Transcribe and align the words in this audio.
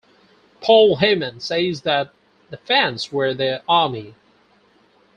Paul 0.61 0.97
Heyman 0.97 1.39
says 1.43 1.81
that 1.83 2.11
the 2.49 2.57
fans 2.57 3.11
were 3.11 3.35
their 3.35 3.61
army. 3.69 4.15